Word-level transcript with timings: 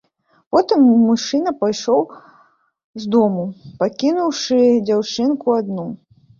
Потым 0.53 0.79
мужчына 1.07 1.51
пайшоў 1.59 2.01
з 3.05 3.13
дому, 3.17 3.45
пакінуўшы 3.85 4.59
дзяўчынку 4.91 5.47
адну. 5.61 5.91